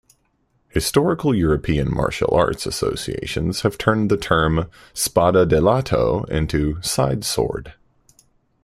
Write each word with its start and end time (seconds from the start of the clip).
Historical 0.69 1.35
European 1.35 1.93
Martial 1.93 2.33
Arts 2.33 2.65
associations 2.65 3.61
have 3.61 3.77
turned 3.77 4.09
the 4.09 4.17
term 4.17 4.67
"spada 4.95 5.45
da 5.45 5.57
lato" 5.59 6.27
into 6.27 6.81
"side-sword". 6.81 7.75